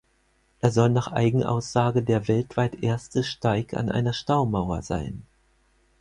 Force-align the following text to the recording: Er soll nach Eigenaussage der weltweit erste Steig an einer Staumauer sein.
Er 0.61 0.71
soll 0.71 0.89
nach 0.89 1.11
Eigenaussage 1.11 2.01
der 2.01 2.27
weltweit 2.27 2.81
erste 2.81 3.23
Steig 3.23 3.75
an 3.75 3.91
einer 3.91 4.13
Staumauer 4.13 4.81
sein. 4.81 5.27